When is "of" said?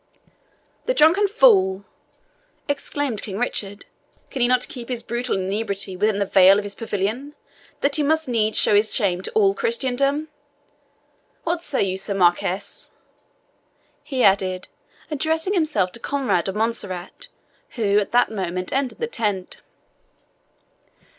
6.57-6.63, 16.47-16.55